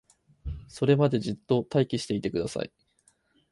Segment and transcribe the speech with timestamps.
[0.67, 2.71] それまでじっと待機していてください